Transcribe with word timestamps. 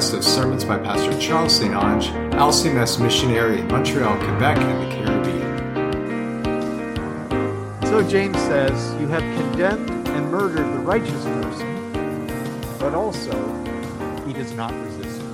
podcast 0.00 0.14
of 0.16 0.24
sermons 0.24 0.64
by 0.64 0.78
Pastor 0.78 1.18
Charles 1.20 1.54
St-Onge, 1.56 2.10
LCMS 2.32 3.02
missionary 3.02 3.60
in 3.60 3.66
Montreal, 3.68 4.16
Quebec, 4.16 4.56
and 4.56 4.82
the 4.82 4.88
Caribbean. 4.96 5.50
So 7.86 8.02
James 8.08 8.38
says, 8.38 8.94
You 8.98 9.08
have 9.08 9.20
condemned 9.20 9.90
and 10.08 10.30
murdered 10.30 10.64
the 10.72 10.78
righteous 10.78 11.24
person, 11.24 12.26
but 12.78 12.94
also 12.94 13.32
he 14.26 14.32
does 14.32 14.52
not 14.52 14.72
resist 14.72 15.20
you. 15.20 15.26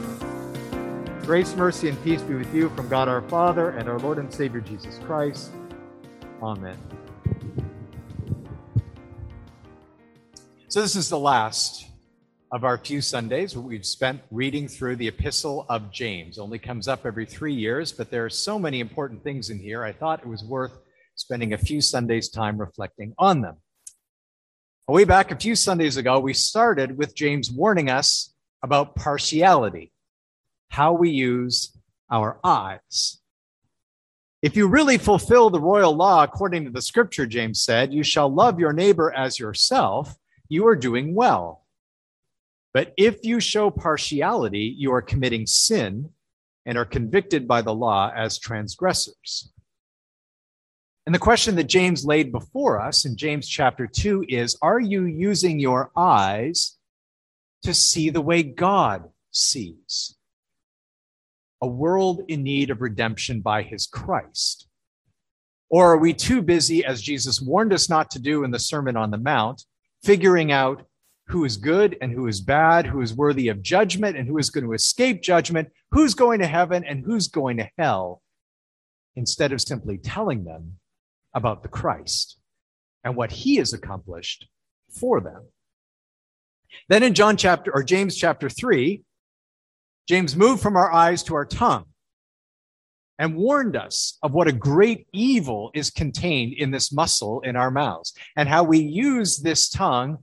Grace, 1.22 1.54
mercy, 1.54 1.88
and 1.88 2.02
peace 2.02 2.22
be 2.22 2.34
with 2.34 2.52
you 2.52 2.68
from 2.70 2.88
God 2.88 3.08
our 3.08 3.22
Father 3.22 3.70
and 3.70 3.88
our 3.88 4.00
Lord 4.00 4.18
and 4.18 4.32
Savior 4.34 4.60
Jesus 4.60 4.98
Christ. 5.06 5.52
Amen. 6.42 6.76
So, 10.68 10.82
this 10.82 10.96
is 10.96 11.08
the 11.08 11.18
last 11.18 11.86
of 12.52 12.62
our 12.62 12.78
few 12.78 13.00
Sundays 13.00 13.56
we've 13.56 13.84
spent 13.84 14.20
reading 14.30 14.68
through 14.68 14.94
the 14.96 15.08
Epistle 15.08 15.66
of 15.68 15.90
James. 15.90 16.38
Only 16.38 16.60
comes 16.60 16.86
up 16.86 17.04
every 17.04 17.26
three 17.26 17.52
years, 17.52 17.90
but 17.90 18.08
there 18.10 18.24
are 18.24 18.30
so 18.30 18.56
many 18.56 18.78
important 18.78 19.24
things 19.24 19.50
in 19.50 19.58
here. 19.58 19.82
I 19.82 19.92
thought 19.92 20.20
it 20.20 20.28
was 20.28 20.44
worth 20.44 20.78
spending 21.16 21.52
a 21.52 21.58
few 21.58 21.80
Sundays' 21.80 22.28
time 22.28 22.58
reflecting 22.58 23.14
on 23.18 23.40
them. 23.40 23.56
Way 24.86 25.02
back 25.02 25.32
a 25.32 25.36
few 25.36 25.56
Sundays 25.56 25.96
ago, 25.96 26.20
we 26.20 26.32
started 26.32 26.96
with 26.96 27.16
James 27.16 27.50
warning 27.50 27.90
us 27.90 28.32
about 28.62 28.94
partiality, 28.94 29.92
how 30.68 30.92
we 30.92 31.10
use 31.10 31.76
our 32.12 32.38
eyes. 32.44 33.18
If 34.40 34.54
you 34.54 34.68
really 34.68 34.98
fulfill 34.98 35.50
the 35.50 35.60
royal 35.60 35.96
law 35.96 36.22
according 36.22 36.64
to 36.66 36.70
the 36.70 36.82
scripture, 36.82 37.26
James 37.26 37.62
said, 37.62 37.92
you 37.92 38.04
shall 38.04 38.32
love 38.32 38.60
your 38.60 38.72
neighbor 38.72 39.12
as 39.12 39.40
yourself, 39.40 40.14
you 40.48 40.68
are 40.68 40.76
doing 40.76 41.12
well. 41.12 41.65
But 42.76 42.92
if 42.98 43.24
you 43.24 43.40
show 43.40 43.70
partiality, 43.70 44.74
you 44.76 44.92
are 44.92 45.00
committing 45.00 45.46
sin 45.46 46.10
and 46.66 46.76
are 46.76 46.84
convicted 46.84 47.48
by 47.48 47.62
the 47.62 47.72
law 47.72 48.12
as 48.14 48.38
transgressors. 48.38 49.50
And 51.06 51.14
the 51.14 51.18
question 51.18 51.54
that 51.54 51.68
James 51.68 52.04
laid 52.04 52.30
before 52.30 52.78
us 52.78 53.06
in 53.06 53.16
James 53.16 53.48
chapter 53.48 53.86
2 53.86 54.26
is 54.28 54.58
Are 54.60 54.78
you 54.78 55.06
using 55.06 55.58
your 55.58 55.90
eyes 55.96 56.76
to 57.62 57.72
see 57.72 58.10
the 58.10 58.20
way 58.20 58.42
God 58.42 59.08
sees? 59.30 60.14
A 61.62 61.66
world 61.66 62.24
in 62.28 62.42
need 62.42 62.68
of 62.68 62.82
redemption 62.82 63.40
by 63.40 63.62
his 63.62 63.86
Christ. 63.86 64.68
Or 65.70 65.94
are 65.94 65.98
we 65.98 66.12
too 66.12 66.42
busy, 66.42 66.84
as 66.84 67.00
Jesus 67.00 67.40
warned 67.40 67.72
us 67.72 67.88
not 67.88 68.10
to 68.10 68.18
do 68.18 68.44
in 68.44 68.50
the 68.50 68.58
Sermon 68.58 68.98
on 68.98 69.10
the 69.10 69.16
Mount, 69.16 69.64
figuring 70.02 70.52
out 70.52 70.84
who 71.28 71.44
is 71.44 71.56
good 71.56 71.96
and 72.00 72.12
who 72.12 72.28
is 72.28 72.40
bad, 72.40 72.86
who 72.86 73.00
is 73.00 73.14
worthy 73.14 73.48
of 73.48 73.62
judgment 73.62 74.16
and 74.16 74.28
who 74.28 74.38
is 74.38 74.50
going 74.50 74.64
to 74.64 74.72
escape 74.72 75.22
judgment, 75.22 75.68
who's 75.90 76.14
going 76.14 76.38
to 76.38 76.46
heaven 76.46 76.84
and 76.84 77.04
who's 77.04 77.28
going 77.28 77.56
to 77.56 77.68
hell, 77.78 78.22
instead 79.16 79.52
of 79.52 79.60
simply 79.60 79.98
telling 79.98 80.44
them 80.44 80.78
about 81.34 81.62
the 81.62 81.68
Christ 81.68 82.38
and 83.02 83.16
what 83.16 83.32
he 83.32 83.56
has 83.56 83.72
accomplished 83.72 84.46
for 84.90 85.20
them. 85.20 85.42
Then 86.88 87.02
in 87.02 87.14
John 87.14 87.36
chapter 87.36 87.72
or 87.74 87.82
James 87.82 88.16
chapter 88.16 88.48
3, 88.48 89.02
James 90.08 90.36
moved 90.36 90.62
from 90.62 90.76
our 90.76 90.92
eyes 90.92 91.22
to 91.24 91.34
our 91.34 91.46
tongue 91.46 91.86
and 93.18 93.36
warned 93.36 93.76
us 93.76 94.18
of 94.22 94.32
what 94.32 94.46
a 94.46 94.52
great 94.52 95.06
evil 95.12 95.70
is 95.74 95.90
contained 95.90 96.52
in 96.52 96.70
this 96.70 96.92
muscle 96.92 97.40
in 97.40 97.56
our 97.56 97.70
mouths 97.70 98.12
and 98.36 98.48
how 98.48 98.62
we 98.62 98.78
use 98.78 99.38
this 99.38 99.68
tongue 99.68 100.18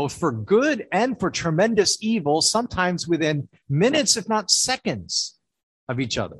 both 0.00 0.18
for 0.18 0.32
good 0.32 0.86
and 0.92 1.20
for 1.20 1.30
tremendous 1.30 1.98
evil, 2.00 2.40
sometimes 2.40 3.06
within 3.06 3.46
minutes, 3.68 4.16
if 4.16 4.26
not 4.30 4.50
seconds, 4.50 5.38
of 5.90 6.00
each 6.00 6.16
other. 6.16 6.38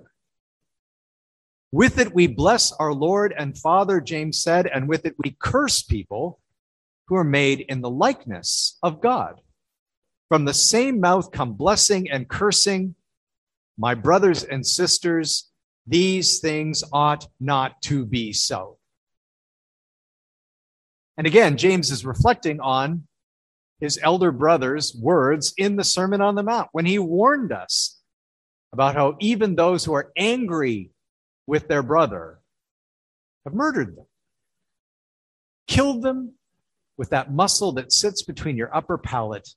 With 1.70 1.98
it, 1.98 2.14
we 2.14 2.26
bless 2.26 2.72
our 2.72 2.94
Lord 2.94 3.34
and 3.36 3.58
Father, 3.58 4.00
James 4.00 4.40
said, 4.40 4.66
and 4.66 4.88
with 4.88 5.04
it, 5.04 5.14
we 5.18 5.36
curse 5.38 5.82
people 5.82 6.40
who 7.08 7.16
are 7.16 7.32
made 7.40 7.60
in 7.68 7.82
the 7.82 7.90
likeness 7.90 8.78
of 8.82 9.02
God. 9.02 9.42
From 10.30 10.46
the 10.46 10.54
same 10.54 10.98
mouth 10.98 11.30
come 11.30 11.52
blessing 11.52 12.10
and 12.10 12.30
cursing. 12.30 12.94
My 13.76 13.94
brothers 13.94 14.42
and 14.42 14.66
sisters, 14.66 15.50
these 15.86 16.38
things 16.38 16.82
ought 16.94 17.28
not 17.38 17.82
to 17.82 18.06
be 18.06 18.32
so. 18.32 18.78
And 21.18 21.26
again, 21.26 21.58
James 21.58 21.90
is 21.90 22.06
reflecting 22.06 22.58
on 22.60 23.06
his 23.80 23.98
elder 24.02 24.30
brother's 24.30 24.94
words 24.94 25.54
in 25.56 25.76
the 25.76 25.84
Sermon 25.84 26.20
on 26.20 26.34
the 26.34 26.42
Mount 26.42 26.68
when 26.72 26.86
he 26.86 26.98
warned 26.98 27.52
us 27.52 27.98
about 28.72 28.94
how 28.94 29.16
even 29.20 29.56
those 29.56 29.84
who 29.84 29.94
are 29.94 30.12
angry 30.16 30.90
with 31.46 31.66
their 31.66 31.82
brother 31.82 32.38
have 33.44 33.54
murdered 33.54 33.96
them, 33.96 34.06
killed 35.66 36.02
them 36.02 36.34
with 36.96 37.10
that 37.10 37.32
muscle 37.32 37.72
that 37.72 37.92
sits 37.92 38.22
between 38.22 38.56
your 38.56 38.74
upper 38.76 38.98
palate 38.98 39.48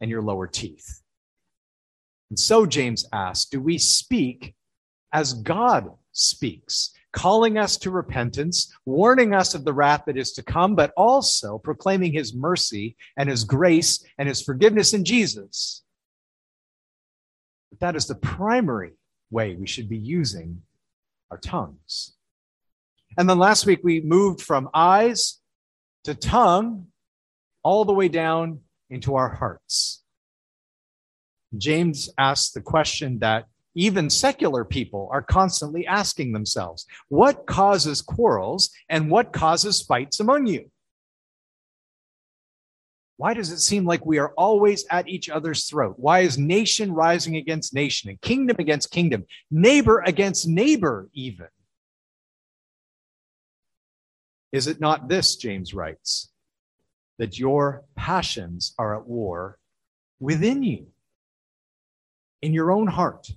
and 0.00 0.10
your 0.10 0.22
lower 0.22 0.46
teeth. 0.46 1.02
And 2.30 2.38
so 2.38 2.66
James 2.66 3.06
asked, 3.12 3.50
Do 3.50 3.60
we 3.60 3.78
speak 3.78 4.54
as 5.12 5.32
God 5.34 5.90
speaks? 6.12 6.92
Calling 7.18 7.58
us 7.58 7.76
to 7.76 7.90
repentance, 7.90 8.72
warning 8.86 9.34
us 9.34 9.52
of 9.52 9.64
the 9.64 9.72
wrath 9.72 10.04
that 10.06 10.16
is 10.16 10.30
to 10.30 10.40
come, 10.40 10.76
but 10.76 10.92
also 10.96 11.58
proclaiming 11.58 12.12
his 12.12 12.32
mercy 12.32 12.96
and 13.16 13.28
his 13.28 13.42
grace 13.42 14.04
and 14.18 14.28
his 14.28 14.40
forgiveness 14.40 14.94
in 14.94 15.04
Jesus. 15.04 15.82
But 17.72 17.80
that 17.80 17.96
is 17.96 18.06
the 18.06 18.14
primary 18.14 18.92
way 19.32 19.56
we 19.56 19.66
should 19.66 19.88
be 19.88 19.98
using 19.98 20.62
our 21.32 21.38
tongues. 21.38 22.14
And 23.18 23.28
then 23.28 23.40
last 23.40 23.66
week 23.66 23.80
we 23.82 24.00
moved 24.00 24.40
from 24.40 24.70
eyes 24.72 25.40
to 26.04 26.14
tongue 26.14 26.86
all 27.64 27.84
the 27.84 27.92
way 27.92 28.06
down 28.06 28.60
into 28.90 29.16
our 29.16 29.28
hearts. 29.28 30.04
James 31.56 32.10
asked 32.16 32.54
the 32.54 32.60
question 32.60 33.18
that 33.18 33.46
even 33.74 34.10
secular 34.10 34.64
people 34.64 35.08
are 35.12 35.22
constantly 35.22 35.86
asking 35.86 36.32
themselves 36.32 36.86
what 37.08 37.46
causes 37.46 38.02
quarrels 38.02 38.70
and 38.88 39.10
what 39.10 39.32
causes 39.32 39.82
fights 39.82 40.20
among 40.20 40.46
you? 40.46 40.70
Why 43.18 43.34
does 43.34 43.50
it 43.50 43.58
seem 43.58 43.84
like 43.84 44.06
we 44.06 44.18
are 44.18 44.32
always 44.36 44.86
at 44.90 45.08
each 45.08 45.28
other's 45.28 45.64
throat? 45.64 45.96
Why 45.98 46.20
is 46.20 46.38
nation 46.38 46.92
rising 46.92 47.34
against 47.34 47.74
nation 47.74 48.10
and 48.10 48.20
kingdom 48.20 48.56
against 48.60 48.92
kingdom, 48.92 49.26
neighbor 49.50 50.00
against 50.06 50.46
neighbor, 50.46 51.08
even? 51.12 51.48
Is 54.52 54.68
it 54.68 54.80
not 54.80 55.08
this, 55.08 55.34
James 55.34 55.74
writes, 55.74 56.30
that 57.18 57.38
your 57.40 57.84
passions 57.96 58.72
are 58.78 58.96
at 58.96 59.06
war 59.06 59.58
within 60.20 60.62
you, 60.62 60.86
in 62.40 62.54
your 62.54 62.70
own 62.70 62.86
heart? 62.86 63.28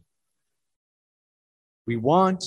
We 1.88 1.98
want 1.98 2.44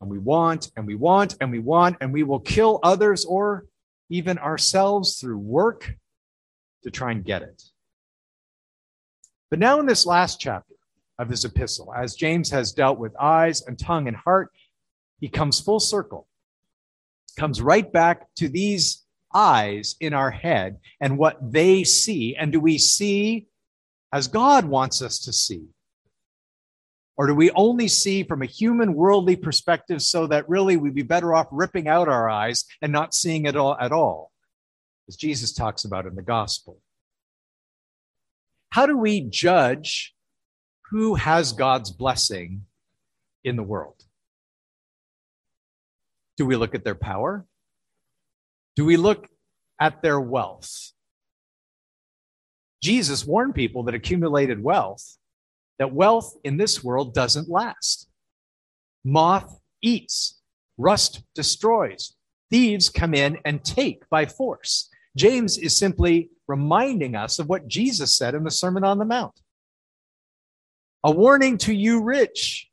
and 0.00 0.10
we 0.10 0.18
want 0.18 0.70
and 0.76 0.86
we 0.86 0.94
want 0.94 1.36
and 1.40 1.50
we 1.50 1.58
want, 1.58 1.96
and 2.00 2.12
we 2.12 2.22
will 2.22 2.40
kill 2.40 2.80
others 2.82 3.24
or 3.24 3.66
even 4.08 4.38
ourselves 4.38 5.18
through 5.18 5.38
work 5.38 5.94
to 6.84 6.90
try 6.90 7.10
and 7.10 7.24
get 7.24 7.42
it. 7.42 7.62
But 9.50 9.58
now, 9.58 9.80
in 9.80 9.86
this 9.86 10.06
last 10.06 10.40
chapter 10.40 10.74
of 11.18 11.28
his 11.28 11.44
epistle, 11.44 11.92
as 11.94 12.14
James 12.14 12.50
has 12.50 12.72
dealt 12.72 12.98
with 12.98 13.16
eyes 13.18 13.62
and 13.62 13.78
tongue 13.78 14.08
and 14.08 14.16
heart, 14.16 14.50
he 15.20 15.28
comes 15.28 15.60
full 15.60 15.80
circle, 15.80 16.26
comes 17.38 17.62
right 17.62 17.90
back 17.90 18.26
to 18.36 18.48
these 18.48 19.04
eyes 19.34 19.96
in 20.00 20.14
our 20.14 20.30
head 20.30 20.78
and 21.00 21.18
what 21.18 21.38
they 21.40 21.84
see. 21.84 22.36
And 22.36 22.52
do 22.52 22.60
we 22.60 22.78
see 22.78 23.46
as 24.12 24.28
God 24.28 24.64
wants 24.64 25.02
us 25.02 25.18
to 25.20 25.32
see? 25.32 25.66
Or 27.16 27.26
do 27.26 27.34
we 27.34 27.50
only 27.52 27.88
see 27.88 28.24
from 28.24 28.42
a 28.42 28.46
human 28.46 28.94
worldly 28.94 29.36
perspective 29.36 30.02
so 30.02 30.26
that 30.26 30.48
really 30.48 30.76
we'd 30.76 30.94
be 30.94 31.02
better 31.02 31.34
off 31.34 31.46
ripping 31.50 31.88
out 31.88 32.08
our 32.08 32.28
eyes 32.28 32.64
and 32.82 32.92
not 32.92 33.14
seeing 33.14 33.46
it 33.46 33.56
all 33.56 33.76
at 33.80 33.92
all? 33.92 34.32
As 35.08 35.16
Jesus 35.16 35.52
talks 35.52 35.84
about 35.84 36.06
in 36.06 36.14
the 36.14 36.22
gospel. 36.22 36.78
How 38.70 38.84
do 38.84 38.98
we 38.98 39.22
judge 39.22 40.14
who 40.90 41.14
has 41.14 41.52
God's 41.52 41.90
blessing 41.90 42.66
in 43.44 43.56
the 43.56 43.62
world? 43.62 44.04
Do 46.36 46.44
we 46.44 46.56
look 46.56 46.74
at 46.74 46.84
their 46.84 46.94
power? 46.94 47.46
Do 48.74 48.84
we 48.84 48.98
look 48.98 49.26
at 49.80 50.02
their 50.02 50.20
wealth? 50.20 50.92
Jesus 52.82 53.24
warned 53.24 53.54
people 53.54 53.84
that 53.84 53.94
accumulated 53.94 54.62
wealth 54.62 55.16
that 55.78 55.92
wealth 55.92 56.36
in 56.44 56.56
this 56.56 56.82
world 56.82 57.14
doesn't 57.14 57.48
last. 57.48 58.08
Moth 59.04 59.60
eats, 59.82 60.40
rust 60.78 61.22
destroys, 61.34 62.14
thieves 62.50 62.88
come 62.88 63.14
in 63.14 63.38
and 63.44 63.64
take 63.64 64.08
by 64.08 64.26
force. 64.26 64.88
James 65.16 65.58
is 65.58 65.76
simply 65.76 66.30
reminding 66.48 67.14
us 67.14 67.38
of 67.38 67.48
what 67.48 67.68
Jesus 67.68 68.16
said 68.16 68.34
in 68.34 68.44
the 68.44 68.50
Sermon 68.50 68.84
on 68.84 68.98
the 68.98 69.04
Mount. 69.04 69.38
A 71.04 71.10
warning 71.10 71.58
to 71.58 71.74
you, 71.74 72.02
rich, 72.02 72.68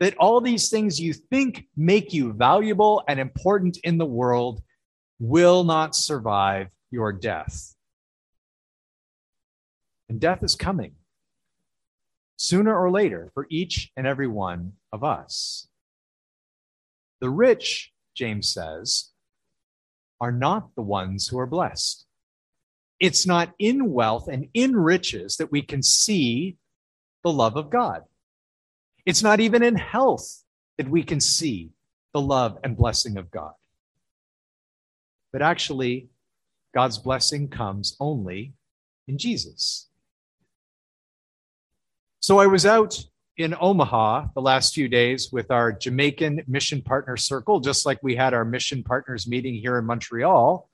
that 0.00 0.16
all 0.16 0.40
these 0.40 0.68
things 0.68 1.00
you 1.00 1.12
think 1.12 1.66
make 1.76 2.12
you 2.12 2.32
valuable 2.32 3.04
and 3.06 3.20
important 3.20 3.78
in 3.84 3.98
the 3.98 4.06
world 4.06 4.62
will 5.20 5.62
not 5.62 5.94
survive 5.94 6.68
your 6.90 7.12
death. 7.12 7.74
And 10.08 10.20
death 10.20 10.42
is 10.42 10.56
coming 10.56 10.96
sooner 12.36 12.76
or 12.76 12.90
later 12.90 13.30
for 13.34 13.46
each 13.50 13.90
and 13.96 14.06
every 14.06 14.26
one 14.26 14.72
of 14.92 15.04
us. 15.04 15.68
The 17.20 17.30
rich, 17.30 17.92
James 18.14 18.52
says, 18.52 19.10
are 20.20 20.32
not 20.32 20.74
the 20.74 20.82
ones 20.82 21.28
who 21.28 21.38
are 21.38 21.46
blessed. 21.46 22.06
It's 23.00 23.26
not 23.26 23.52
in 23.58 23.92
wealth 23.92 24.28
and 24.28 24.48
in 24.54 24.76
riches 24.76 25.36
that 25.36 25.50
we 25.50 25.62
can 25.62 25.82
see 25.82 26.56
the 27.24 27.32
love 27.32 27.56
of 27.56 27.70
God. 27.70 28.02
It's 29.04 29.22
not 29.22 29.40
even 29.40 29.62
in 29.62 29.74
health 29.74 30.44
that 30.78 30.88
we 30.88 31.02
can 31.02 31.20
see 31.20 31.70
the 32.12 32.20
love 32.20 32.58
and 32.62 32.76
blessing 32.76 33.16
of 33.16 33.30
God. 33.30 33.54
But 35.32 35.42
actually, 35.42 36.08
God's 36.74 36.98
blessing 36.98 37.48
comes 37.48 37.96
only 37.98 38.54
in 39.08 39.18
Jesus. 39.18 39.88
So 42.22 42.38
I 42.38 42.46
was 42.46 42.64
out 42.64 42.96
in 43.36 43.52
Omaha 43.60 44.26
the 44.36 44.40
last 44.40 44.74
few 44.74 44.86
days 44.86 45.30
with 45.32 45.50
our 45.50 45.72
Jamaican 45.72 46.44
Mission 46.46 46.80
Partner 46.80 47.16
Circle, 47.16 47.58
just 47.58 47.84
like 47.84 47.98
we 48.00 48.14
had 48.14 48.32
our 48.32 48.44
Mission 48.44 48.84
Partners 48.84 49.26
meeting 49.26 49.56
here 49.56 49.76
in 49.76 49.86
Montreal. 49.86 50.70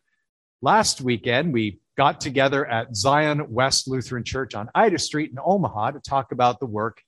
Last 0.60 1.00
weekend, 1.00 1.54
we 1.54 1.80
got 1.96 2.20
together 2.20 2.66
at 2.66 2.94
Zion 2.94 3.50
West 3.50 3.88
Lutheran 3.88 4.24
Church 4.24 4.54
on 4.54 4.68
Ida 4.74 4.98
Street 4.98 5.30
in 5.30 5.38
Omaha 5.42 5.92
to 5.92 6.00
talk 6.00 6.32
about 6.32 6.60
the 6.60 6.66
work 6.66 7.00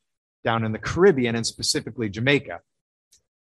down 0.43 0.65
in 0.65 0.73
the 0.73 0.79
Caribbean 0.79 1.37
and 1.37 1.47
specifically 1.47 2.09
Jamaica. 2.09 2.61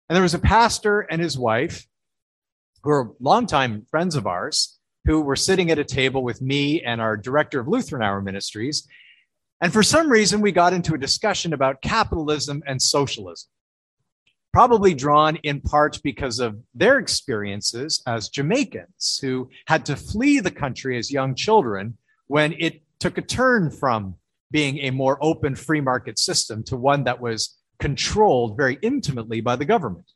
And 0.10 0.16
there 0.16 0.24
was 0.24 0.34
a 0.34 0.40
pastor 0.40 1.02
and 1.02 1.22
his 1.22 1.38
wife 1.38 1.86
who 2.82 2.90
are 2.90 3.12
longtime 3.20 3.86
friends 3.92 4.16
of 4.16 4.26
ours 4.26 4.80
who 5.06 5.22
were 5.22 5.36
sitting 5.36 5.70
at 5.70 5.78
a 5.78 5.86
table 5.86 6.24
with 6.24 6.42
me 6.42 6.82
and 6.82 7.00
our 7.00 7.16
director 7.16 7.60
of 7.60 7.68
Lutheran 7.68 8.02
Hour 8.02 8.24
Ministries. 8.24 8.88
And 9.62 9.74
for 9.74 9.84
some 9.84 10.10
reason, 10.10 10.42
we 10.42 10.52
got 10.52 10.74
into 10.74 10.94
a 10.94 10.98
discussion 10.98 11.54
about 11.54 11.82
capitalism 11.82 12.64
and 12.66 12.82
socialism, 12.82 13.50
probably 14.54 14.94
drawn 14.94 15.36
in 15.38 15.60
part 15.60 16.00
because 16.02 16.40
of 16.40 16.58
their 16.74 16.98
experiences 16.98 18.02
as 18.08 18.30
Jamaicans 18.30 19.20
who 19.22 19.50
had 19.68 19.86
to 19.88 19.96
flee 19.96 20.40
the 20.40 20.52
country 20.52 20.98
as 20.98 21.12
young 21.12 21.36
children 21.36 21.98
when 22.28 22.54
it 22.54 22.82
took 23.00 23.18
a 23.18 23.22
turn 23.22 23.70
from 23.70 24.16
being 24.52 24.80
a 24.80 24.92
more 24.92 25.18
open 25.22 25.56
free 25.56 25.82
market 25.82 26.18
system 26.18 26.64
to 26.64 26.78
one 26.78 27.04
that 27.04 27.20
was 27.20 27.58
controlled 27.80 28.58
very 28.58 28.78
intimately 28.82 29.42
by 29.42 29.56
the 29.56 29.66
government. 29.66 30.12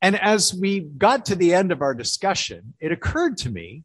And 0.00 0.16
as 0.16 0.54
we 0.54 0.80
got 0.80 1.26
to 1.26 1.34
the 1.34 1.54
end 1.54 1.72
of 1.72 1.82
our 1.82 1.94
discussion, 1.94 2.74
it 2.80 2.92
occurred 2.92 3.36
to 3.38 3.50
me 3.50 3.84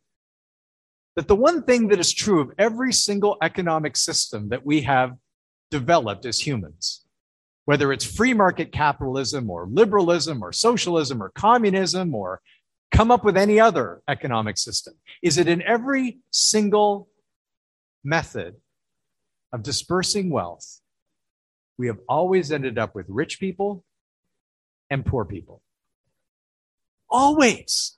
that 1.15 1.27
the 1.27 1.35
one 1.35 1.63
thing 1.63 1.89
that 1.89 1.99
is 1.99 2.11
true 2.11 2.39
of 2.39 2.51
every 2.57 2.91
single 2.91 3.37
economic 3.41 3.95
system 3.95 4.49
that 4.49 4.65
we 4.65 4.81
have 4.81 5.15
developed 5.69 6.25
as 6.25 6.39
humans, 6.39 7.05
whether 7.65 7.91
it's 7.91 8.05
free 8.05 8.33
market 8.33 8.71
capitalism 8.71 9.49
or 9.49 9.67
liberalism 9.71 10.43
or 10.43 10.51
socialism 10.51 11.21
or 11.21 11.31
communism 11.35 12.13
or 12.15 12.41
come 12.91 13.11
up 13.11 13.23
with 13.23 13.37
any 13.37 13.59
other 13.59 14.01
economic 14.07 14.57
system, 14.57 14.93
is 15.21 15.35
that 15.35 15.47
in 15.47 15.61
every 15.63 16.19
single 16.31 17.07
method 18.03 18.55
of 19.51 19.63
dispersing 19.63 20.29
wealth, 20.29 20.81
we 21.77 21.87
have 21.87 21.99
always 22.07 22.51
ended 22.51 22.77
up 22.77 22.93
with 22.95 23.05
rich 23.07 23.39
people 23.39 23.83
and 24.89 25.05
poor 25.05 25.25
people. 25.25 25.61
Always. 27.09 27.97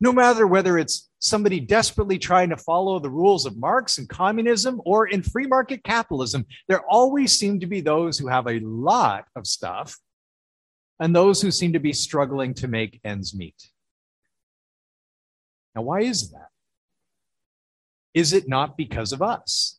No 0.00 0.12
matter 0.12 0.46
whether 0.46 0.76
it's 0.76 1.08
somebody 1.20 1.58
desperately 1.58 2.18
trying 2.18 2.50
to 2.50 2.56
follow 2.56 2.98
the 2.98 3.10
rules 3.10 3.46
of 3.46 3.56
Marx 3.56 3.98
and 3.98 4.08
communism 4.08 4.80
or 4.84 5.06
in 5.06 5.22
free 5.22 5.46
market 5.46 5.82
capitalism, 5.84 6.44
there 6.68 6.82
always 6.88 7.38
seem 7.38 7.60
to 7.60 7.66
be 7.66 7.80
those 7.80 8.18
who 8.18 8.28
have 8.28 8.46
a 8.46 8.60
lot 8.60 9.24
of 9.34 9.46
stuff 9.46 9.96
and 11.00 11.14
those 11.14 11.40
who 11.40 11.50
seem 11.50 11.72
to 11.72 11.80
be 11.80 11.92
struggling 11.92 12.52
to 12.54 12.68
make 12.68 13.00
ends 13.04 13.34
meet. 13.34 13.70
Now, 15.74 15.82
why 15.82 16.00
is 16.00 16.30
that? 16.30 16.48
Is 18.12 18.32
it 18.32 18.48
not 18.48 18.76
because 18.76 19.12
of 19.12 19.22
us? 19.22 19.78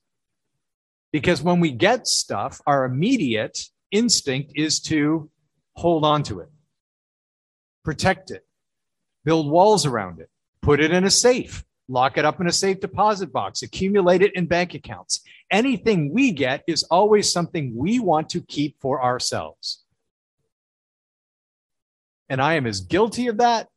Because 1.12 1.42
when 1.42 1.60
we 1.60 1.72
get 1.72 2.08
stuff, 2.08 2.62
our 2.68 2.86
immediate 2.86 3.60
instinct 3.92 4.52
is 4.56 4.80
to 4.81 5.30
hold 5.75 6.04
on 6.04 6.24
to 6.24 6.40
it, 6.40 6.50
protect 7.84 8.30
it, 8.31 8.47
build 9.28 9.52
walls 9.52 9.86
around 9.86 10.22
it, 10.22 10.30
put 10.62 10.80
it 10.80 10.90
in 10.90 11.04
a 11.04 11.12
safe, 11.12 11.66
lock 11.90 12.18
it 12.18 12.24
up 12.24 12.40
in 12.40 12.48
a 12.48 12.52
safe 12.52 12.80
deposit 12.80 13.30
box, 13.34 13.62
accumulate 13.62 14.22
it 14.22 14.34
in 14.36 14.46
bank 14.46 14.74
accounts. 14.74 15.20
Anything 15.52 16.14
we 16.14 16.32
get 16.32 16.64
is 16.66 16.84
always 16.84 17.30
something 17.30 17.76
we 17.76 18.00
want 18.00 18.30
to 18.30 18.40
keep 18.40 18.80
for 18.80 19.04
ourselves. 19.04 19.84
And 22.30 22.42
I 22.42 22.54
am 22.54 22.66
as 22.66 22.80
guilty 22.80 23.28
of 23.28 23.40
that 23.40 23.68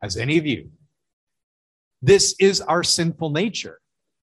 as 0.00 0.16
any 0.16 0.38
of 0.38 0.46
you. 0.46 0.70
This 2.00 2.36
is 2.38 2.60
our 2.60 2.84
sinful 2.84 3.30
nature. 3.30 3.80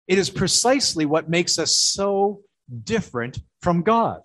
It 0.08 0.18
is 0.18 0.30
precisely 0.30 1.06
what 1.06 1.30
makes 1.30 1.60
us 1.60 1.76
so 1.76 2.44
different 2.86 3.40
from 3.62 3.82
God. 3.82 4.22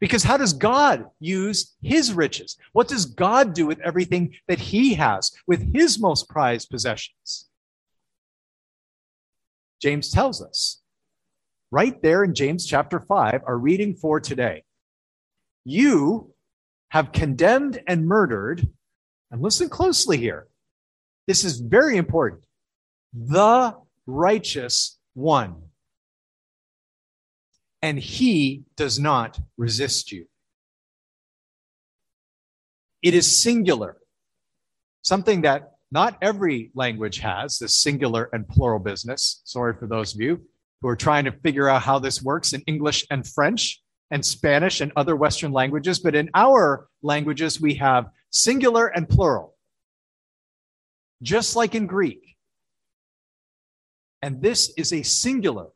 Because 0.00 0.22
how 0.22 0.36
does 0.36 0.52
God 0.52 1.06
use 1.18 1.74
his 1.82 2.12
riches? 2.12 2.56
What 2.72 2.88
does 2.88 3.06
God 3.06 3.52
do 3.52 3.66
with 3.66 3.80
everything 3.80 4.34
that 4.46 4.58
he 4.58 4.94
has, 4.94 5.32
with 5.46 5.74
his 5.74 5.98
most 5.98 6.28
prized 6.28 6.70
possessions? 6.70 7.48
James 9.80 10.10
tells 10.10 10.42
us 10.42 10.80
right 11.70 12.00
there 12.02 12.24
in 12.24 12.34
James 12.34 12.66
chapter 12.66 13.00
5, 13.00 13.42
our 13.46 13.58
reading 13.58 13.94
for 13.94 14.20
today. 14.20 14.64
You 15.64 16.32
have 16.90 17.12
condemned 17.12 17.82
and 17.86 18.06
murdered, 18.06 18.66
and 19.30 19.42
listen 19.42 19.68
closely 19.68 20.16
here. 20.16 20.46
This 21.26 21.44
is 21.44 21.60
very 21.60 21.96
important. 21.96 22.44
The 23.12 23.76
righteous 24.06 24.98
one. 25.14 25.67
And 27.82 27.98
he 27.98 28.64
does 28.76 28.98
not 28.98 29.38
resist 29.56 30.10
you. 30.10 30.26
It 33.02 33.14
is 33.14 33.40
singular, 33.42 33.96
something 35.02 35.42
that 35.42 35.74
not 35.90 36.18
every 36.20 36.70
language 36.74 37.18
has, 37.18 37.58
this 37.58 37.76
singular 37.76 38.28
and 38.32 38.48
plural 38.48 38.80
business. 38.80 39.40
Sorry 39.44 39.74
for 39.78 39.86
those 39.86 40.14
of 40.14 40.20
you 40.20 40.42
who 40.80 40.88
are 40.88 40.96
trying 40.96 41.24
to 41.24 41.32
figure 41.32 41.68
out 41.68 41.82
how 41.82 41.98
this 41.98 42.22
works 42.22 42.52
in 42.52 42.62
English 42.62 43.06
and 43.10 43.26
French 43.26 43.80
and 44.10 44.24
Spanish 44.24 44.80
and 44.80 44.92
other 44.96 45.16
Western 45.16 45.52
languages. 45.52 45.98
But 46.00 46.14
in 46.14 46.30
our 46.34 46.88
languages, 47.02 47.60
we 47.60 47.74
have 47.74 48.10
singular 48.30 48.88
and 48.88 49.08
plural, 49.08 49.54
just 51.22 51.56
like 51.56 51.74
in 51.74 51.86
Greek. 51.86 52.36
And 54.22 54.42
this 54.42 54.72
is 54.76 54.92
a 54.92 55.02
singular. 55.02 55.68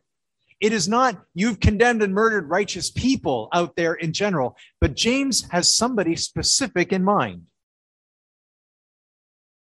It 0.62 0.72
is 0.72 0.88
not 0.88 1.20
you've 1.34 1.58
condemned 1.58 2.02
and 2.02 2.14
murdered 2.14 2.48
righteous 2.48 2.88
people 2.88 3.48
out 3.52 3.74
there 3.74 3.94
in 3.94 4.12
general, 4.12 4.56
but 4.80 4.94
James 4.94 5.46
has 5.50 5.76
somebody 5.76 6.14
specific 6.14 6.92
in 6.92 7.02
mind. 7.02 7.46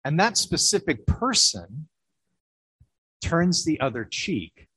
And 0.04 0.20
that 0.20 0.38
specific 0.38 1.08
person 1.08 1.88
turns 3.24 3.64
the 3.64 3.80
other 3.80 4.04
cheek 4.04 4.68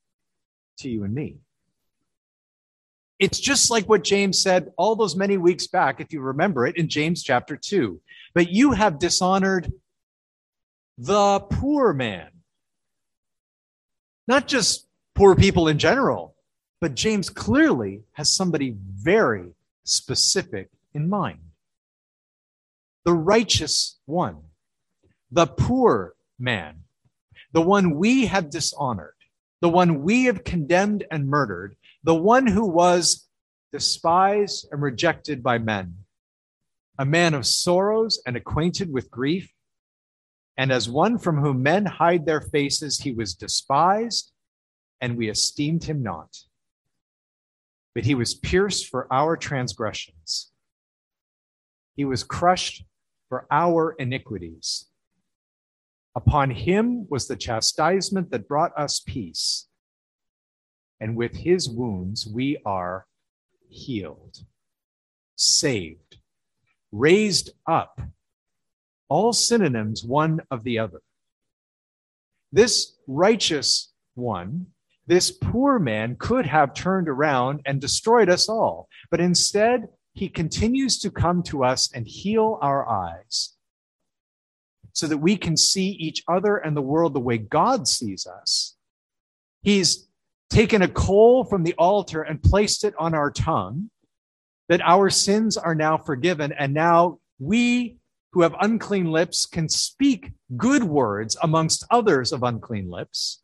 to 0.79 0.89
you 0.89 1.03
and 1.03 1.13
me. 1.13 1.39
It's 3.19 3.41
just 3.41 3.69
like 3.69 3.89
what 3.89 4.05
James 4.05 4.41
said 4.41 4.71
all 4.77 4.95
those 4.95 5.17
many 5.17 5.37
weeks 5.37 5.67
back, 5.67 6.01
if 6.01 6.13
you 6.13 6.21
remember 6.21 6.67
it, 6.69 6.77
in 6.77 6.89
James 6.89 7.25
chapter 7.25 7.57
2. 7.57 8.01
But 8.33 8.49
you 8.49 8.73
have 8.73 9.01
dishonored 9.01 9.73
the 10.99 11.41
poor 11.41 11.93
man 11.93 12.29
not 14.29 14.47
just 14.47 14.87
poor 15.15 15.35
people 15.35 15.69
in 15.69 15.79
general, 15.79 16.35
but 16.81 16.95
James 16.95 17.31
clearly 17.31 18.03
has 18.13 18.35
somebody 18.35 18.77
very 18.79 19.53
specific 19.85 20.71
in 20.95 21.09
mind. 21.09 21.41
The 23.05 23.13
righteous 23.13 23.99
one, 24.07 24.39
the 25.31 25.47
poor 25.47 26.15
man, 26.39 26.85
the 27.53 27.63
one 27.63 27.97
we 27.97 28.27
have 28.27 28.51
dishonored, 28.51 29.15
the 29.61 29.69
one 29.69 30.03
we 30.03 30.25
have 30.25 30.45
condemned 30.45 31.05
and 31.11 31.29
murdered, 31.29 31.77
the 32.05 32.15
one 32.15 32.47
who 32.47 32.67
was 32.67 33.29
despised 33.73 34.69
and 34.71 34.83
rejected 34.83 35.43
by 35.43 35.59
men, 35.59 35.97
a 36.99 37.05
man 37.05 37.35
of 37.35 37.47
sorrows 37.47 38.23
and 38.27 38.37
acquainted 38.37 38.93
with 38.93 39.11
grief 39.11 39.53
and 40.57 40.71
as 40.71 40.89
one 40.89 41.19
from 41.19 41.39
whom 41.39 41.63
men 41.63 41.87
hide 41.87 42.27
their 42.27 42.41
faces, 42.41 43.01
he 43.01 43.13
was 43.13 43.35
despised, 43.35 44.32
and 45.03 45.19
we 45.19 45.29
esteemed 45.29 45.85
him 45.85 46.03
not. 46.03 46.31
but 47.95 48.05
he 48.05 48.15
was 48.15 48.35
pierced 48.35 48.89
for 48.89 49.07
our 49.13 49.37
transgressions. 49.37 50.51
He 51.95 52.05
was 52.05 52.25
crushed 52.25 52.85
for 53.29 53.47
our 53.51 53.93
iniquities. 53.99 54.87
Upon 56.15 56.51
him 56.51 57.07
was 57.09 57.27
the 57.29 57.37
chastisement 57.37 58.31
that 58.31 58.49
brought 58.49 58.73
us 58.79 59.01
peace, 59.01 59.69
and 61.01 61.17
with 61.17 61.37
his 61.37 61.69
wounds 61.69 62.27
we 62.27 62.59
are 62.65 63.07
healed, 63.69 64.39
saved, 65.37 66.19
raised 66.91 67.51
up, 67.67 68.01
all 69.09 69.33
synonyms 69.33 70.05
one 70.05 70.41
of 70.51 70.65
the 70.65 70.79
other. 70.79 71.01
This 72.51 72.97
righteous 73.07 73.93
one 74.15 74.67
this 75.07 75.31
poor 75.31 75.79
man 75.79 76.17
could 76.19 76.47
have 76.47 76.75
turned 76.75 77.09
around 77.09 77.61
and 77.67 77.81
destroyed 77.81 78.29
us 78.29 78.49
all, 78.49 78.89
but 79.11 79.21
instead, 79.21 79.89
he 80.15 80.29
continues 80.29 80.99
to 81.01 81.11
come 81.11 81.43
to 81.45 81.65
us 81.65 81.91
and 81.93 82.07
heal 82.07 82.59
our 82.63 82.89
eyes 82.89 83.55
so 84.93 85.07
that 85.07 85.19
we 85.19 85.37
can 85.37 85.57
see 85.57 85.89
each 85.89 86.23
other 86.29 86.59
and 86.59 86.77
the 86.77 86.83
world 86.83 87.15
the 87.15 87.21
way 87.21 87.39
God 87.39 87.89
sees 87.89 88.27
us. 88.27 88.77
He's 89.63 90.09
taken 90.51 90.83
a 90.83 90.89
coal 90.89 91.45
from 91.45 91.65
the 91.65 91.75
altar 91.75 92.23
and 92.23 92.43
placed 92.43 92.85
it 92.85 92.95
on 92.99 93.15
our 93.15 93.31
tongue, 93.31 93.91
that 94.69 94.83
our 94.83 95.09
sins 95.09 95.57
are 95.57 95.75
now 95.75 95.97
forgiven, 95.97 96.53
and 96.53 96.75
now 96.75 97.19
we 97.39 97.97
who 98.33 98.43
have 98.43 98.55
unclean 98.61 99.07
lips 99.07 99.47
can 99.47 99.69
speak 99.69 100.33
good 100.57 100.85
words 100.85 101.37
amongst 101.43 101.85
others 101.91 102.33
of 102.33 102.43
unclean 102.43 102.91
lips 102.91 103.42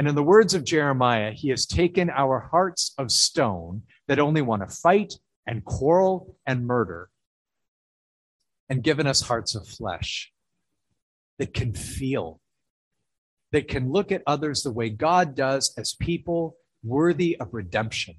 and 0.00 0.08
in 0.08 0.14
the 0.14 0.22
words 0.22 0.54
of 0.54 0.64
Jeremiah, 0.64 1.30
he 1.30 1.50
has 1.50 1.66
taken 1.66 2.08
our 2.08 2.40
hearts 2.40 2.94
of 2.96 3.12
stone 3.12 3.82
that 4.08 4.18
only 4.18 4.40
want 4.40 4.66
to 4.66 4.74
fight 4.74 5.12
and 5.46 5.62
quarrel 5.62 6.38
and 6.46 6.66
murder, 6.66 7.10
and 8.70 8.82
given 8.82 9.06
us 9.06 9.20
hearts 9.20 9.54
of 9.54 9.68
flesh 9.68 10.32
that 11.38 11.52
can 11.52 11.74
feel, 11.74 12.40
that 13.52 13.68
can 13.68 13.92
look 13.92 14.10
at 14.10 14.22
others 14.26 14.62
the 14.62 14.72
way 14.72 14.88
God 14.88 15.34
does 15.34 15.74
as 15.76 15.92
people 15.92 16.56
worthy 16.82 17.38
of 17.38 17.52
redemption, 17.52 18.14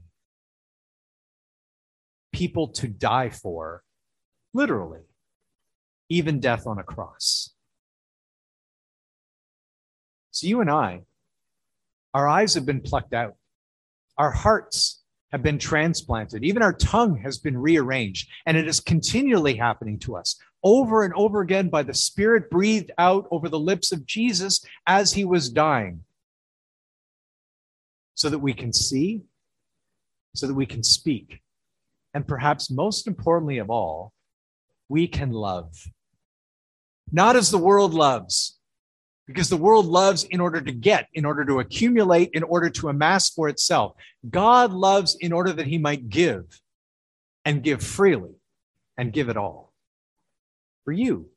people 2.31 2.67
to 2.73 2.87
die 2.87 3.29
for, 3.31 3.81
literally, 4.53 5.01
even 6.09 6.39
death 6.39 6.67
on 6.67 6.77
a 6.77 6.83
cross. 6.83 7.55
So 10.29 10.45
you 10.45 10.61
and 10.61 10.69
I, 10.69 11.05
our 12.13 12.27
eyes 12.27 12.53
have 12.55 12.65
been 12.65 12.81
plucked 12.81 13.13
out. 13.13 13.35
Our 14.17 14.31
hearts 14.31 15.01
have 15.31 15.41
been 15.41 15.57
transplanted. 15.57 16.43
Even 16.43 16.61
our 16.61 16.73
tongue 16.73 17.17
has 17.17 17.37
been 17.37 17.57
rearranged. 17.57 18.29
And 18.45 18.57
it 18.57 18.67
is 18.67 18.79
continually 18.79 19.55
happening 19.55 19.97
to 19.99 20.17
us 20.17 20.37
over 20.63 21.03
and 21.03 21.13
over 21.15 21.41
again 21.41 21.69
by 21.69 21.83
the 21.83 21.93
Spirit 21.93 22.49
breathed 22.49 22.91
out 22.97 23.27
over 23.31 23.49
the 23.49 23.59
lips 23.59 23.91
of 23.91 24.05
Jesus 24.05 24.63
as 24.85 25.13
he 25.13 25.25
was 25.25 25.49
dying. 25.49 26.03
So 28.15 28.29
that 28.29 28.39
we 28.39 28.53
can 28.53 28.73
see, 28.73 29.21
so 30.35 30.47
that 30.47 30.53
we 30.53 30.65
can 30.65 30.83
speak. 30.83 31.41
And 32.13 32.27
perhaps 32.27 32.69
most 32.69 33.07
importantly 33.07 33.57
of 33.57 33.69
all, 33.69 34.13
we 34.89 35.07
can 35.07 35.31
love. 35.31 35.73
Not 37.11 37.35
as 37.35 37.51
the 37.51 37.57
world 37.57 37.93
loves, 37.93 38.57
because 39.33 39.49
the 39.49 39.57
world 39.57 39.85
loves 39.85 40.25
in 40.25 40.39
order 40.39 40.59
to 40.61 40.71
get, 40.71 41.07
in 41.13 41.25
order 41.25 41.45
to 41.45 41.59
accumulate, 41.59 42.31
in 42.33 42.43
order 42.43 42.69
to 42.69 42.89
amass 42.89 43.29
for 43.29 43.47
itself. 43.47 43.93
God 44.29 44.71
loves 44.71 45.15
in 45.19 45.31
order 45.31 45.53
that 45.53 45.67
he 45.67 45.77
might 45.77 46.09
give 46.09 46.59
and 47.45 47.63
give 47.63 47.81
freely 47.81 48.35
and 48.97 49.13
give 49.13 49.29
it 49.29 49.37
all 49.37 49.73
for 50.83 50.91
you. 50.91 51.29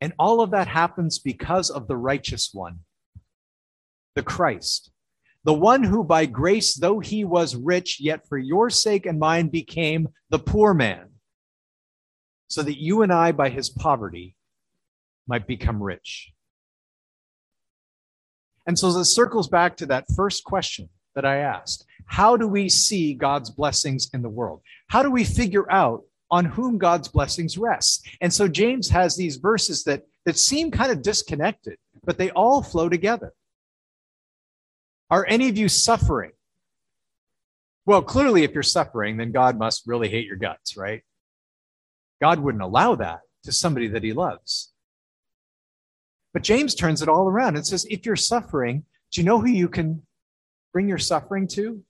And 0.00 0.12
all 0.18 0.40
of 0.40 0.50
that 0.50 0.66
happens 0.66 1.18
because 1.18 1.70
of 1.70 1.86
the 1.86 1.96
righteous 1.96 2.50
one, 2.52 2.80
the 4.14 4.22
Christ, 4.22 4.90
the 5.44 5.54
one 5.54 5.82
who 5.82 6.02
by 6.02 6.26
grace, 6.26 6.74
though 6.74 6.98
he 6.98 7.24
was 7.24 7.54
rich, 7.54 8.00
yet 8.00 8.26
for 8.28 8.38
your 8.38 8.70
sake 8.70 9.06
and 9.06 9.18
mine 9.18 9.48
became 9.48 10.08
the 10.30 10.38
poor 10.38 10.74
man, 10.74 11.10
so 12.48 12.62
that 12.62 12.80
you 12.80 13.02
and 13.02 13.12
I, 13.12 13.32
by 13.32 13.50
his 13.50 13.70
poverty, 13.70 14.36
might 15.26 15.46
become 15.46 15.82
rich. 15.82 16.32
And 18.66 18.78
so 18.78 18.92
this 18.92 19.14
circles 19.14 19.48
back 19.48 19.76
to 19.76 19.86
that 19.86 20.06
first 20.16 20.44
question 20.44 20.88
that 21.14 21.24
I 21.24 21.38
asked 21.38 21.86
How 22.06 22.36
do 22.36 22.48
we 22.48 22.68
see 22.68 23.14
God's 23.14 23.50
blessings 23.50 24.10
in 24.12 24.22
the 24.22 24.28
world? 24.28 24.62
How 24.88 25.02
do 25.02 25.10
we 25.10 25.24
figure 25.24 25.70
out 25.70 26.02
on 26.30 26.44
whom 26.44 26.78
God's 26.78 27.08
blessings 27.08 27.58
rest? 27.58 28.06
And 28.20 28.32
so 28.32 28.48
James 28.48 28.88
has 28.90 29.16
these 29.16 29.36
verses 29.36 29.84
that, 29.84 30.02
that 30.24 30.38
seem 30.38 30.70
kind 30.70 30.90
of 30.90 31.02
disconnected, 31.02 31.78
but 32.04 32.18
they 32.18 32.30
all 32.30 32.62
flow 32.62 32.88
together. 32.88 33.32
Are 35.10 35.26
any 35.28 35.48
of 35.48 35.56
you 35.56 35.68
suffering? 35.68 36.32
Well, 37.86 38.02
clearly, 38.02 38.44
if 38.44 38.54
you're 38.54 38.62
suffering, 38.62 39.18
then 39.18 39.30
God 39.30 39.58
must 39.58 39.86
really 39.86 40.08
hate 40.08 40.26
your 40.26 40.36
guts, 40.36 40.76
right? 40.76 41.02
God 42.20 42.40
wouldn't 42.40 42.64
allow 42.64 42.94
that 42.94 43.20
to 43.44 43.52
somebody 43.52 43.88
that 43.88 44.02
he 44.02 44.14
loves. 44.14 44.72
But 46.34 46.42
James 46.42 46.74
turns 46.74 47.00
it 47.00 47.08
all 47.08 47.28
around 47.28 47.56
and 47.56 47.64
says, 47.64 47.86
if 47.88 48.04
you're 48.04 48.16
suffering, 48.16 48.84
do 49.12 49.20
you 49.20 49.24
know 49.24 49.40
who 49.40 49.48
you 49.48 49.68
can 49.68 50.02
bring 50.72 50.88
your 50.88 50.98
suffering 50.98 51.46
to? 51.52 51.82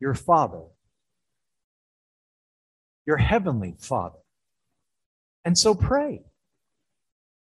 Your 0.00 0.14
Father, 0.14 0.62
your 3.06 3.18
Heavenly 3.18 3.74
Father. 3.78 4.18
And 5.44 5.58
so 5.58 5.74
pray. 5.74 6.22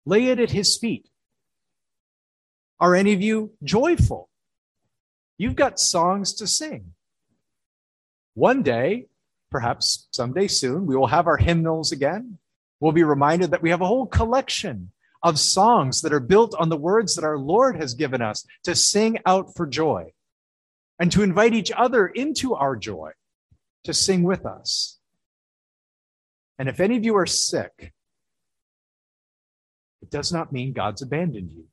Lay 0.04 0.26
it 0.26 0.40
at 0.40 0.50
His 0.50 0.76
feet. 0.76 1.08
Are 2.80 2.96
any 2.96 3.12
of 3.12 3.22
you 3.22 3.52
joyful? 3.62 4.28
You've 5.38 5.54
got 5.54 5.78
songs 5.78 6.34
to 6.34 6.46
sing. 6.46 6.94
One 8.34 8.62
day, 8.62 9.06
perhaps 9.50 10.08
someday 10.10 10.48
soon, 10.48 10.86
we 10.86 10.96
will 10.96 11.06
have 11.06 11.26
our 11.28 11.36
hymnals 11.36 11.92
again. 11.92 12.38
We'll 12.80 12.92
be 12.92 13.04
reminded 13.04 13.52
that 13.52 13.62
we 13.62 13.70
have 13.70 13.82
a 13.82 13.86
whole 13.86 14.06
collection 14.06 14.90
of 15.22 15.38
songs 15.38 16.02
that 16.02 16.12
are 16.12 16.20
built 16.20 16.54
on 16.58 16.68
the 16.68 16.76
words 16.76 17.14
that 17.14 17.24
our 17.24 17.38
Lord 17.38 17.76
has 17.76 17.94
given 17.94 18.22
us 18.22 18.46
to 18.64 18.74
sing 18.74 19.18
out 19.26 19.54
for 19.54 19.66
joy 19.66 20.12
and 20.98 21.12
to 21.12 21.22
invite 21.22 21.54
each 21.54 21.72
other 21.76 22.06
into 22.06 22.54
our 22.54 22.76
joy 22.76 23.12
to 23.84 23.94
sing 23.94 24.22
with 24.22 24.46
us. 24.46 24.98
And 26.58 26.68
if 26.68 26.80
any 26.80 26.96
of 26.96 27.04
you 27.04 27.16
are 27.16 27.26
sick, 27.26 27.92
it 30.02 30.10
does 30.10 30.32
not 30.32 30.52
mean 30.52 30.72
God's 30.72 31.02
abandoned 31.02 31.50
you. 31.52 31.64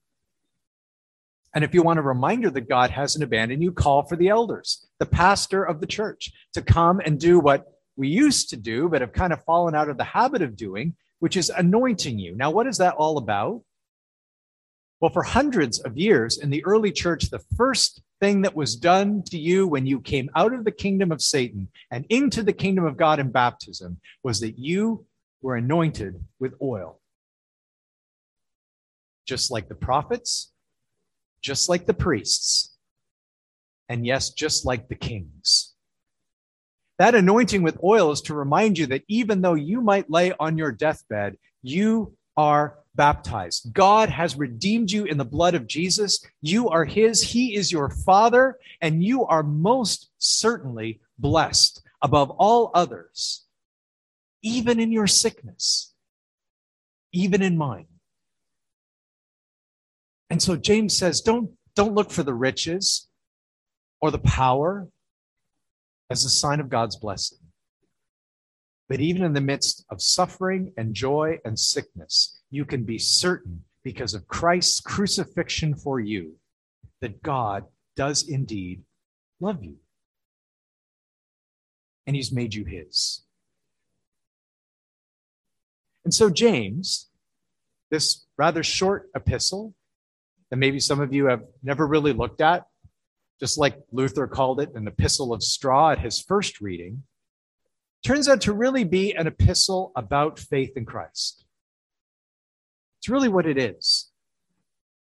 And 1.54 1.64
if 1.64 1.74
you 1.74 1.82
want 1.82 2.00
a 2.00 2.04
reminder 2.04 2.50
that 2.52 2.70
God 2.70 2.92
hasn't 2.92 3.24
abandoned 3.24 3.64
you, 3.64 3.72
call 3.72 4.04
for 4.04 4.16
the 4.16 4.30
elders, 4.30 4.86
the 5.00 5.06
pastor 5.06 5.64
of 5.64 5.82
the 5.82 5.88
church, 5.88 6.32
to 6.54 6.62
come 6.62 7.02
and 7.04 7.20
do 7.20 7.40
what 7.40 7.66
we 7.96 8.10
used 8.10 8.50
to 8.50 8.58
do, 8.58 8.88
but 8.90 9.02
have 9.02 9.14
kind 9.14 9.34
of 9.34 9.44
fallen 9.44 9.74
out 9.74 9.90
of 9.90 9.98
the 9.98 10.04
habit 10.04 10.42
of 10.42 10.56
doing, 10.56 10.96
which 11.20 11.38
is 11.38 11.50
anointing 11.50 12.20
you. 12.20 12.36
Now, 12.36 12.52
what 12.52 12.68
is 12.68 12.78
that 12.78 12.96
all 12.96 13.18
about? 13.18 13.62
Well, 15.00 15.12
for 15.12 15.24
hundreds 15.24 15.80
of 15.80 15.98
years 15.98 16.40
in 16.40 16.50
the 16.50 16.66
early 16.66 16.92
church, 16.92 17.30
the 17.30 17.44
first 17.56 18.02
thing 18.20 18.42
that 18.42 18.56
was 18.56 18.76
done 18.76 19.22
to 19.28 19.38
you 19.38 19.68
when 19.68 19.86
you 19.86 20.02
came 20.02 20.30
out 20.36 20.54
of 20.54 20.66
the 20.66 20.72
kingdom 20.72 21.12
of 21.12 21.22
Satan 21.22 21.68
and 21.92 22.06
into 22.10 22.42
the 22.42 22.54
kingdom 22.54 22.86
of 22.86 22.98
God 22.98 23.20
in 23.20 23.32
baptism 23.32 24.00
was 24.24 24.40
that 24.40 24.58
you 24.58 25.06
were 25.42 25.56
anointed 25.56 26.24
with 26.40 26.56
oil. 26.62 27.00
Just 29.28 29.52
like 29.52 29.70
the 29.70 29.76
prophets, 29.76 30.52
just 31.42 31.70
like 31.70 31.86
the 31.86 31.94
priests, 31.94 32.76
and 33.90 34.06
yes, 34.06 34.32
just 34.32 34.66
like 34.66 34.88
the 34.88 34.96
kings. 34.96 35.74
That 36.98 37.16
anointing 37.16 37.62
with 37.62 37.84
oil 37.84 38.12
is 38.12 38.22
to 38.22 38.34
remind 38.34 38.78
you 38.78 38.88
that 38.88 39.04
even 39.08 39.42
though 39.42 39.54
you 39.54 39.82
might 39.82 40.10
lay 40.10 40.34
on 40.40 40.58
your 40.58 40.72
deathbed, 40.72 41.38
you 41.62 42.16
are 42.36 42.80
baptized. 42.96 43.72
God 43.72 44.10
has 44.10 44.36
redeemed 44.36 44.92
you 44.92 45.06
in 45.06 45.18
the 45.18 45.26
blood 45.26 45.54
of 45.54 45.68
Jesus. 45.68 46.26
You 46.42 46.70
are 46.70 46.86
His, 46.86 47.22
He 47.22 47.56
is 47.56 47.72
your 47.72 47.90
Father, 47.90 48.58
and 48.82 49.04
you 49.04 49.26
are 49.26 49.44
most 49.44 50.10
certainly 50.18 51.00
blessed 51.20 51.82
above 52.02 52.32
all 52.32 52.72
others, 52.74 53.46
even 54.42 54.80
in 54.80 54.92
your 54.92 55.08
sickness, 55.08 55.94
even 57.12 57.42
in 57.42 57.58
mine. 57.58 57.88
And 60.30 60.42
so 60.42 60.56
James 60.56 60.98
says, 60.98 61.22
don't, 61.22 61.52
don't 61.76 61.94
look 61.94 62.12
for 62.12 62.24
the 62.24 62.34
riches 62.34 63.08
or 64.02 64.12
the 64.12 64.20
power 64.20 64.88
as 66.10 66.24
a 66.24 66.30
sign 66.30 66.60
of 66.60 66.70
God's 66.70 66.96
blessing. 66.96 67.40
But 68.90 69.00
even 69.02 69.24
in 69.24 69.34
the 69.34 69.42
midst 69.42 69.86
of 69.90 70.02
suffering 70.02 70.74
and 70.78 70.94
joy 70.94 71.40
and 71.44 71.60
sickness, 71.60 72.40
you 72.50 72.64
can 72.64 72.84
be 72.84 72.98
certain 72.98 73.64
because 73.84 74.14
of 74.14 74.28
Christ's 74.28 74.80
crucifixion 74.80 75.76
for 75.76 76.00
you 76.00 76.36
that 77.02 77.22
God 77.22 77.66
does 77.96 78.28
indeed 78.28 78.84
love 79.40 79.64
you. 79.64 79.76
And 82.06 82.16
he's 82.16 82.32
made 82.32 82.54
you 82.54 82.64
his. 82.64 83.24
And 86.06 86.14
so, 86.14 86.30
James, 86.30 87.10
this 87.92 88.26
rather 88.38 88.64
short 88.64 89.10
epistle 89.14 89.74
that 90.50 90.56
maybe 90.56 90.80
some 90.80 91.02
of 91.02 91.14
you 91.14 91.26
have 91.26 91.44
never 91.62 91.86
really 91.86 92.14
looked 92.14 92.40
at, 92.40 92.66
just 93.40 93.58
like 93.58 93.80
Luther 93.92 94.28
called 94.28 94.60
it 94.60 94.74
an 94.76 94.88
epistle 94.88 95.34
of 95.34 95.44
straw 95.44 95.92
at 95.92 96.00
his 96.00 96.20
first 96.22 96.62
reading, 96.62 97.04
turns 98.04 98.28
out 98.28 98.42
to 98.42 98.54
really 98.54 98.84
be 98.84 99.14
an 99.14 99.28
epistle 99.28 99.92
about 99.96 100.40
faith 100.40 100.76
in 100.76 100.86
Christ. 100.86 101.46
It's 103.00 103.10
really 103.10 103.30
what 103.30 103.46
it 103.46 103.58
is. 103.58 104.10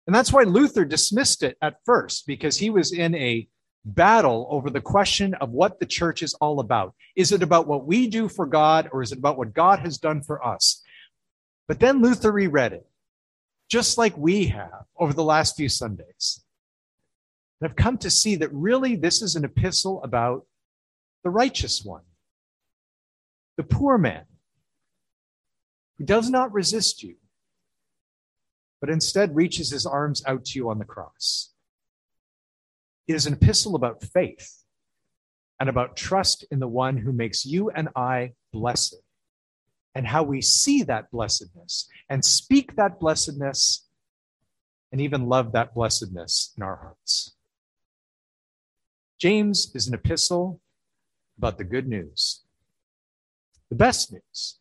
And 0.05 0.15
that's 0.15 0.31
why 0.31 0.43
Luther 0.43 0.85
dismissed 0.85 1.43
it 1.43 1.57
at 1.61 1.83
first, 1.85 2.27
because 2.27 2.57
he 2.57 2.69
was 2.69 2.93
in 2.93 3.13
a 3.15 3.47
battle 3.83 4.47
over 4.49 4.69
the 4.69 4.81
question 4.81 5.33
of 5.35 5.51
what 5.51 5.79
the 5.79 5.85
church 5.85 6.21
is 6.21 6.33
all 6.35 6.59
about. 6.59 6.93
Is 7.15 7.31
it 7.31 7.43
about 7.43 7.67
what 7.67 7.85
we 7.85 8.07
do 8.07 8.29
for 8.29 8.45
God, 8.45 8.89
or 8.91 9.01
is 9.01 9.11
it 9.11 9.17
about 9.17 9.37
what 9.37 9.53
God 9.53 9.79
has 9.79 9.97
done 9.97 10.21
for 10.21 10.45
us? 10.45 10.83
But 11.67 11.79
then 11.79 12.01
Luther 12.01 12.31
reread 12.31 12.73
it, 12.73 12.87
just 13.69 13.97
like 13.97 14.15
we 14.17 14.47
have 14.47 14.85
over 14.97 15.13
the 15.13 15.23
last 15.23 15.57
few 15.57 15.69
Sundays. 15.69 16.43
And 17.59 17.69
I've 17.69 17.75
come 17.75 17.97
to 17.99 18.09
see 18.09 18.35
that 18.35 18.53
really 18.53 18.95
this 18.95 19.21
is 19.21 19.35
an 19.35 19.45
epistle 19.45 20.03
about 20.03 20.45
the 21.23 21.29
righteous 21.29 21.83
one, 21.83 22.03
the 23.57 23.63
poor 23.63 23.97
man, 23.97 24.25
who 25.97 26.05
does 26.05 26.29
not 26.29 26.53
resist 26.53 27.01
you, 27.01 27.15
but 28.79 28.89
instead 28.89 29.35
reaches 29.35 29.71
his 29.71 29.85
arms 29.85 30.23
out 30.27 30.45
to 30.45 30.59
you 30.59 30.69
on 30.69 30.77
the 30.77 30.85
cross. 30.85 31.51
It 33.07 33.15
is 33.15 33.25
an 33.25 33.33
epistle 33.33 33.75
about 33.75 34.03
faith 34.03 34.63
and 35.59 35.69
about 35.69 35.97
trust 35.97 36.45
in 36.51 36.59
the 36.59 36.67
one 36.67 36.97
who 36.97 37.11
makes 37.11 37.45
you 37.45 37.71
and 37.71 37.89
I 37.95 38.33
blessed, 38.53 38.97
and 39.95 40.05
how 40.05 40.21
we 40.21 40.41
see 40.41 40.83
that 40.83 41.09
blessedness 41.09 41.89
and 42.07 42.23
speak 42.23 42.75
that 42.75 42.99
blessedness 42.99 43.87
and 44.91 45.01
even 45.01 45.27
love 45.27 45.53
that 45.53 45.73
blessedness 45.73 46.53
in 46.55 46.61
our 46.61 46.75
hearts. 46.75 47.36
James 49.19 49.71
is 49.73 49.87
an 49.87 49.95
epistle 49.95 50.61
about 51.37 51.57
the 51.57 51.63
good 51.63 51.87
news, 51.87 52.43
the 53.69 53.75
best 53.75 54.11
news, 54.11 54.59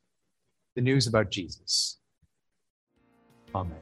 the 0.74 0.80
news 0.80 1.06
about 1.06 1.30
Jesus. 1.30 1.98
Amen. 3.54 3.78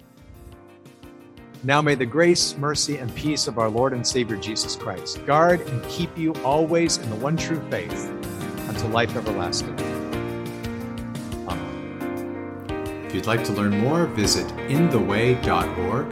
Now 1.62 1.80
may 1.80 1.94
the 1.94 2.06
grace, 2.06 2.56
mercy, 2.58 2.98
and 2.98 3.14
peace 3.14 3.46
of 3.46 3.58
our 3.58 3.70
Lord 3.70 3.92
and 3.92 4.06
Savior 4.06 4.36
Jesus 4.36 4.74
Christ 4.76 5.24
guard 5.24 5.60
and 5.60 5.82
keep 5.88 6.16
you 6.18 6.34
always 6.44 6.98
in 6.98 7.08
the 7.08 7.16
one 7.16 7.36
true 7.36 7.62
faith 7.70 8.10
unto 8.68 8.86
life 8.88 9.14
everlasting. 9.16 9.78
If 13.06 13.14
you'd 13.14 13.26
like 13.26 13.44
to 13.44 13.52
learn 13.52 13.78
more, 13.78 14.06
visit 14.06 14.50
intheway.org. 14.68 16.10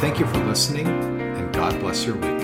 Thank 0.00 0.18
you 0.18 0.26
for 0.26 0.38
listening, 0.44 0.88
and 0.88 1.54
God 1.54 1.78
bless 1.78 2.04
your 2.04 2.16
week. 2.16 2.39